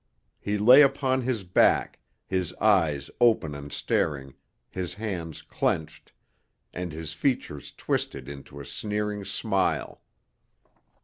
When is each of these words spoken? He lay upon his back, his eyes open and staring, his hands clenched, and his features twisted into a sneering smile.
He 0.39 0.57
lay 0.57 0.81
upon 0.81 1.21
his 1.21 1.43
back, 1.43 1.99
his 2.25 2.55
eyes 2.55 3.11
open 3.21 3.53
and 3.53 3.71
staring, 3.71 4.33
his 4.67 4.95
hands 4.95 5.43
clenched, 5.43 6.11
and 6.73 6.91
his 6.91 7.13
features 7.13 7.71
twisted 7.71 8.27
into 8.27 8.59
a 8.59 8.65
sneering 8.65 9.23
smile. 9.23 10.01